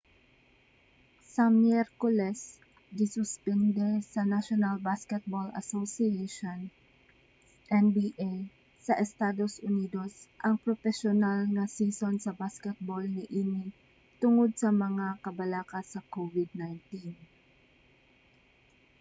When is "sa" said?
1.33-1.43, 4.13-4.21, 8.85-8.93, 12.19-12.31, 14.61-14.69, 15.91-15.99